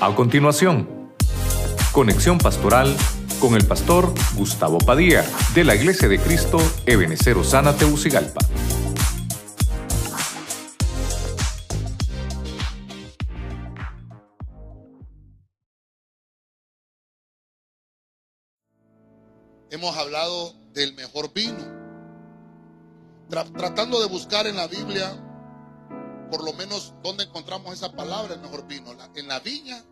A 0.00 0.14
continuación, 0.14 0.88
conexión 1.92 2.38
pastoral 2.38 2.94
con 3.40 3.54
el 3.54 3.66
pastor 3.66 4.14
Gustavo 4.36 4.78
Padilla 4.78 5.24
de 5.54 5.64
la 5.64 5.74
Iglesia 5.74 6.08
de 6.08 6.18
Cristo 6.20 6.58
Ebenecer 6.86 7.36
Osana 7.36 7.74
Teucigalpa. 7.76 8.40
Hemos 19.70 19.96
hablado 19.96 20.54
del 20.72 20.94
mejor 20.94 21.32
vino. 21.34 21.58
Tra- 23.28 23.52
tratando 23.52 24.00
de 24.00 24.06
buscar 24.08 24.46
en 24.46 24.56
la 24.56 24.66
Biblia, 24.66 25.12
por 26.30 26.44
lo 26.44 26.52
menos, 26.52 26.94
dónde 27.02 27.24
encontramos 27.24 27.72
esa 27.72 27.92
palabra, 27.92 28.34
el 28.34 28.40
mejor 28.40 28.66
vino. 28.66 28.92
En 29.14 29.28
la 29.28 29.40
viña 29.40 29.82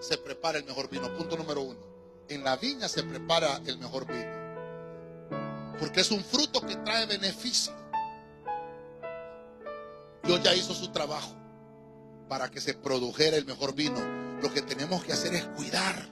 se 0.00 0.18
prepara 0.18 0.58
el 0.58 0.64
mejor 0.64 0.88
vino. 0.88 1.12
Punto 1.16 1.36
número 1.36 1.62
uno. 1.62 1.80
En 2.28 2.44
la 2.44 2.56
viña 2.56 2.88
se 2.88 3.02
prepara 3.02 3.60
el 3.66 3.78
mejor 3.78 4.06
vino. 4.06 5.76
Porque 5.78 6.00
es 6.00 6.10
un 6.10 6.22
fruto 6.22 6.60
que 6.60 6.76
trae 6.76 7.06
beneficio. 7.06 7.72
Dios 10.24 10.42
ya 10.42 10.54
hizo 10.54 10.74
su 10.74 10.88
trabajo 10.88 11.34
para 12.28 12.50
que 12.50 12.60
se 12.60 12.74
produjera 12.74 13.36
el 13.36 13.46
mejor 13.46 13.74
vino. 13.74 14.00
Lo 14.42 14.52
que 14.52 14.62
tenemos 14.62 15.04
que 15.04 15.12
hacer 15.12 15.34
es 15.34 15.44
cuidar 15.56 16.08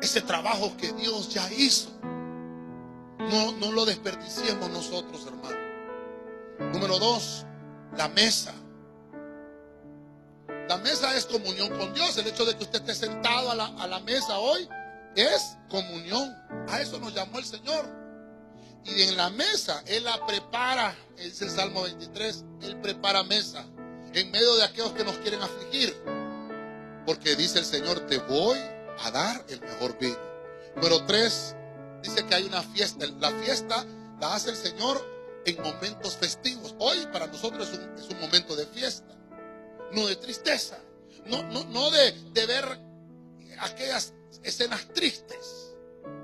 ese 0.00 0.20
trabajo 0.20 0.76
que 0.76 0.92
Dios 0.92 1.28
ya 1.30 1.52
hizo. 1.52 1.90
No, 3.18 3.52
no 3.52 3.72
lo 3.72 3.84
desperdiciemos 3.84 4.70
nosotros, 4.70 5.26
hermano. 5.26 5.56
Número 6.72 6.98
dos, 6.98 7.44
la 7.96 8.08
mesa. 8.08 8.54
La 10.68 10.78
mesa 10.78 11.16
es 11.16 11.26
comunión 11.26 11.76
con 11.76 11.94
Dios. 11.94 12.16
El 12.18 12.26
hecho 12.26 12.44
de 12.44 12.56
que 12.56 12.64
usted 12.64 12.80
esté 12.80 12.94
sentado 12.94 13.50
a 13.50 13.86
la, 13.86 14.00
mesa 14.00 14.38
hoy 14.38 14.68
es 15.14 15.56
comunión. 15.68 16.34
A 16.68 16.80
eso 16.80 16.98
nos 16.98 17.14
llamó 17.14 17.38
el 17.38 17.44
Señor. 17.44 17.86
Y 18.84 19.02
en 19.02 19.16
la 19.16 19.30
mesa, 19.30 19.82
Él 19.86 20.04
la 20.04 20.24
prepara. 20.26 20.94
Dice 21.16 21.44
el 21.44 21.50
Salmo 21.50 21.82
23, 21.82 22.44
Él 22.62 22.80
prepara 22.80 23.22
mesa 23.22 23.64
en 24.12 24.30
medio 24.30 24.56
de 24.56 24.64
aquellos 24.64 24.92
que 24.92 25.04
nos 25.04 25.16
quieren 25.18 25.42
afligir. 25.42 25.96
Porque 27.04 27.36
dice 27.36 27.60
el 27.60 27.64
Señor, 27.64 28.00
te 28.06 28.18
voy 28.18 28.58
a 29.04 29.10
dar 29.10 29.44
el 29.48 29.60
mejor 29.60 29.98
vino. 29.98 30.18
Número 30.74 31.04
tres, 31.06 31.54
dice 32.02 32.26
que 32.26 32.34
hay 32.34 32.44
una 32.44 32.62
fiesta. 32.62 33.06
La 33.20 33.30
fiesta 33.30 33.84
la 34.20 34.34
hace 34.34 34.50
el 34.50 34.56
Señor 34.56 35.15
en 35.46 35.62
momentos 35.62 36.16
festivos. 36.16 36.74
Hoy 36.78 37.06
para 37.12 37.28
nosotros 37.28 37.68
es 37.68 37.78
un, 37.78 37.98
es 37.98 38.08
un 38.10 38.20
momento 38.20 38.54
de 38.54 38.66
fiesta, 38.66 39.16
no 39.92 40.06
de 40.06 40.16
tristeza, 40.16 40.78
no, 41.26 41.42
no, 41.44 41.64
no 41.64 41.90
de, 41.90 42.12
de 42.32 42.46
ver 42.46 42.64
aquellas 43.60 44.12
escenas 44.42 44.86
tristes. 44.92 45.74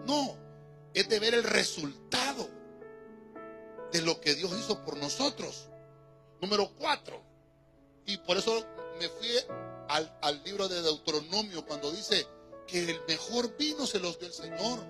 No, 0.07 0.37
es 0.95 1.09
de 1.09 1.19
ver 1.19 1.35
el 1.35 1.45
resultado 1.45 2.49
de 3.93 4.03
lo 4.03 4.21
que 4.21 4.35
Dios 4.35 4.53
hizo 4.59 4.85
por 4.85 4.97
nosotros. 4.97 5.69
Número 6.41 6.73
cuatro, 6.77 7.23
y 8.05 8.17
por 8.19 8.37
eso 8.37 8.67
me 8.99 9.09
fui 9.09 9.29
al, 9.89 10.19
al 10.23 10.43
libro 10.43 10.69
de 10.69 10.83
Deuteronomio 10.83 11.65
cuando 11.65 11.93
dice 11.93 12.27
que 12.67 12.91
el 12.91 13.01
mejor 13.07 13.57
vino 13.57 13.87
se 13.87 14.01
los 14.01 14.19
dio 14.19 14.27
el 14.27 14.35
Señor. 14.35 14.81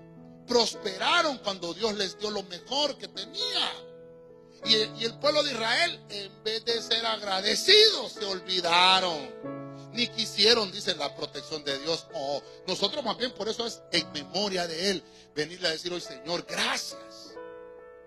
Prosperaron 0.47 1.39
cuando 1.39 1.73
Dios 1.75 1.95
les 1.95 2.19
dio 2.19 2.31
lo 2.31 2.43
mejor 2.45 2.97
que 2.97 3.09
tenía. 3.09 3.71
Y 4.65 5.05
el, 5.05 5.15
pueblo 5.19 5.43
de 5.43 5.53
Israel, 5.53 6.01
en 6.09 6.45
vez 6.45 6.65
de 6.65 6.81
ser 6.81 7.05
agradecidos, 7.05 8.13
se 8.13 8.25
olvidaron. 8.25 9.31
Ni 9.93 10.07
quisieron, 10.09 10.71
dice 10.71 10.95
la 10.95 11.15
protección 11.15 11.65
de 11.65 11.79
Dios. 11.81 12.07
No, 12.13 12.43
nosotros 12.67 13.05
más 13.05 13.19
bien 13.19 13.33
por 13.33 13.49
eso 13.49 13.67
es 13.67 13.83
en 13.91 14.11
memoria 14.13 14.67
de 14.67 14.91
Él. 14.91 15.03
Venirle 15.35 15.69
a 15.69 15.73
decir 15.73 15.93
hoy, 15.93 16.01
Señor, 16.01 16.47
gracias 16.49 17.35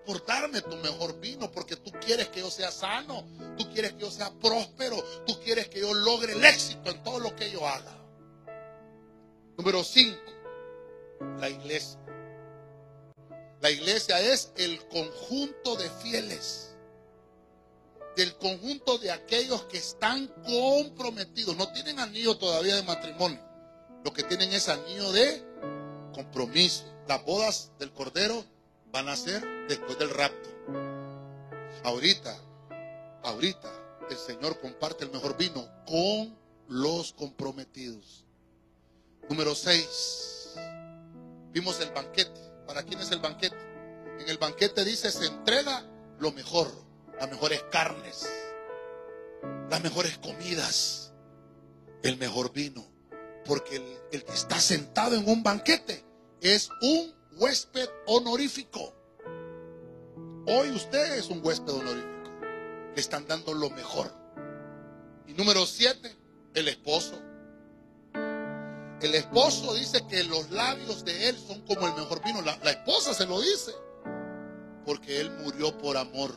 por 0.06 0.24
darme 0.24 0.62
tu 0.62 0.76
mejor 0.76 1.18
vino, 1.20 1.50
porque 1.50 1.76
tú 1.76 1.90
quieres 2.00 2.28
que 2.28 2.40
yo 2.40 2.50
sea 2.50 2.70
sano, 2.70 3.24
tú 3.58 3.68
quieres 3.72 3.92
que 3.94 4.00
yo 4.00 4.10
sea 4.10 4.32
próspero, 4.32 4.96
tú 5.26 5.38
quieres 5.40 5.68
que 5.68 5.80
yo 5.80 5.92
logre 5.92 6.32
el 6.32 6.44
éxito 6.44 6.90
en 6.90 7.02
todo 7.02 7.18
lo 7.18 7.34
que 7.34 7.50
yo 7.50 7.66
haga. 7.66 7.92
Número 9.58 9.82
5, 9.82 10.16
la 11.38 11.50
iglesia. 11.50 11.98
La 13.60 13.70
iglesia 13.70 14.20
es 14.20 14.52
el 14.56 14.86
conjunto 14.88 15.76
de 15.76 15.88
fieles, 15.90 16.74
del 18.16 18.36
conjunto 18.36 18.98
de 18.98 19.10
aquellos 19.10 19.64
que 19.64 19.78
están 19.78 20.28
comprometidos, 20.44 21.56
no 21.56 21.72
tienen 21.72 21.98
anillo 21.98 22.36
todavía 22.36 22.76
de 22.76 22.82
matrimonio, 22.82 23.40
lo 24.04 24.12
que 24.12 24.22
tienen 24.22 24.52
es 24.52 24.68
anillo 24.68 25.10
de 25.12 25.42
compromiso. 26.14 26.84
Las 27.08 27.24
bodas 27.24 27.70
del 27.78 27.92
Cordero 27.92 28.44
van 28.92 29.08
a 29.08 29.16
ser 29.16 29.42
después 29.68 29.98
del 29.98 30.10
rapto. 30.10 30.48
Ahorita, 31.84 32.36
ahorita, 33.22 33.70
el 34.10 34.16
Señor 34.16 34.60
comparte 34.60 35.04
el 35.04 35.12
mejor 35.12 35.36
vino 35.36 35.68
con 35.86 36.36
los 36.68 37.12
comprometidos. 37.12 38.24
Número 39.28 39.54
6. 39.54 40.54
Vimos 41.52 41.80
el 41.80 41.90
banquete. 41.90 42.45
¿Para 42.66 42.82
quién 42.82 43.00
es 43.00 43.10
el 43.10 43.20
banquete? 43.20 43.56
En 44.18 44.28
el 44.28 44.38
banquete 44.38 44.84
dice, 44.84 45.10
se 45.10 45.26
entrega 45.26 45.84
lo 46.18 46.32
mejor, 46.32 46.70
las 47.18 47.30
mejores 47.30 47.62
carnes, 47.70 48.28
las 49.70 49.82
mejores 49.82 50.18
comidas, 50.18 51.12
el 52.02 52.16
mejor 52.16 52.52
vino. 52.52 52.84
Porque 53.44 53.76
el, 54.10 54.24
que 54.24 54.32
está 54.32 54.58
sentado 54.58 55.14
en 55.14 55.28
un 55.28 55.42
banquete 55.42 56.04
es 56.40 56.68
un 56.80 57.14
huésped 57.38 57.88
honorífico. 58.06 58.92
Hoy 60.46 60.70
usted 60.70 61.16
es 61.16 61.28
un 61.28 61.44
huésped 61.44 61.72
honorífico. 61.72 62.30
Le 62.94 63.00
están 63.00 63.26
dando 63.26 63.54
lo 63.54 63.70
mejor. 63.70 64.12
Y 65.26 65.34
número 65.34 65.66
siete, 65.66 66.16
el 66.54 66.68
esposo. 66.68 67.20
El 69.00 69.14
esposo 69.14 69.74
dice 69.74 70.06
que 70.08 70.24
los 70.24 70.50
labios 70.50 71.04
de 71.04 71.28
él 71.28 71.38
son 71.38 71.60
como 71.62 71.86
el 71.86 71.94
mejor 71.94 72.24
vino. 72.24 72.40
Se 73.16 73.24
lo 73.24 73.40
dice. 73.40 73.72
Porque 74.84 75.20
él 75.20 75.30
murió 75.42 75.76
por 75.78 75.96
amor 75.96 76.34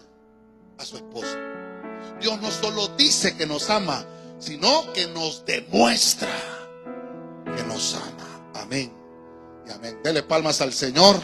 a 0.78 0.85
su 0.85 0.95
esposa. 0.95 1.38
Dios 2.22 2.41
no 2.41 2.50
solo 2.51 2.88
dice 2.90 3.35
que 3.35 3.45
nos 3.45 3.69
ama, 3.69 4.06
sino 4.40 4.94
que 4.94 5.07
nos 5.07 5.45
demuestra 5.45 6.29
que 7.44 7.63
nos 7.63 7.95
ama. 7.95 8.51
Amén. 8.56 8.94
Y 9.67 9.72
amén. 9.72 10.00
Dele 10.03 10.23
palmas 10.23 10.62
al 10.62 10.72
Señor. 10.72 11.17